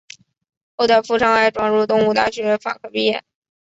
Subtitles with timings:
[0.77, 3.23] 后在赴上海转入东吴大学法科毕业。